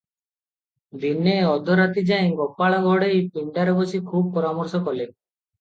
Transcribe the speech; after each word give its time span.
ଦିନେ 1.03 1.35
ଅଧରାତି 1.49 2.03
ଯାଏ 2.09 2.31
ଗୋପାଳ 2.41 2.81
ଘଡେଇ 2.87 3.21
ପିଣ୍ଡାରେ 3.37 3.77
ବସି 3.81 4.03
ଖୁବ୍ 4.11 4.33
ପରାମର୍ଶ 4.39 4.83
କଲେ। 4.89 5.11